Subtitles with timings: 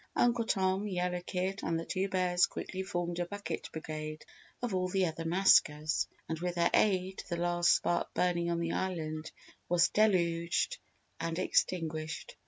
[0.15, 4.25] Uncle Tom, Yellow Kid and the Two Bears quickly formed a bucket brigade
[4.63, 8.71] of all the other maskers, and with their aid the last spark burning on the
[8.71, 9.31] island
[9.69, 10.79] was deluged
[11.19, 12.35] and extinguished.